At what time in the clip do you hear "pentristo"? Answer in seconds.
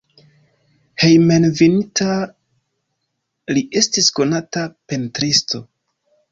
4.75-5.65